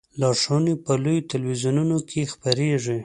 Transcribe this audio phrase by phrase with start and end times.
[0.19, 2.97] لارښوونې په لویو تلویزیونونو کې خپریږي.